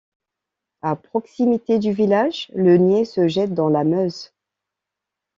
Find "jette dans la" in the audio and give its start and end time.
3.27-3.83